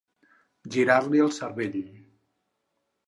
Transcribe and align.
Girar-li 0.75 1.21
el 1.25 1.29
cervell. 1.37 1.79